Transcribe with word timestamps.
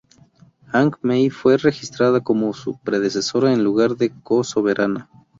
Ang 0.73 0.95
Mey 1.03 1.29
fue 1.29 1.57
registrada 1.59 2.21
como 2.21 2.55
su 2.55 2.75
predecesora 2.79 3.53
en 3.53 3.63
lugar 3.63 3.97
de 3.97 4.11
co-soberana. 4.23 5.11